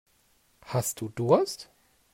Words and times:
Hast 0.65 0.99
du 0.99 1.09
Durst? 1.09 1.69